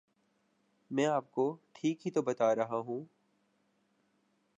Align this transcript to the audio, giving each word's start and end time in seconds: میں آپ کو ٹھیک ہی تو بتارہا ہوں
میں 0.91 1.05
آپ 1.05 1.31
کو 1.31 1.45
ٹھیک 1.73 2.05
ہی 2.05 2.11
تو 2.11 2.21
بتارہا 2.21 2.77
ہوں 2.77 3.03